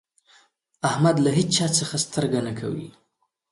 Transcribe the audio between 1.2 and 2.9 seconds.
له هيچا څځه سترګه نه کوي.